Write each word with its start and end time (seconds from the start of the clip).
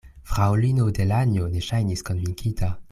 Fraŭlino 0.29 0.87
Delanjo 1.01 1.49
ne 1.55 1.63
ŝajnis 1.71 2.07
konvinkita. 2.11 2.77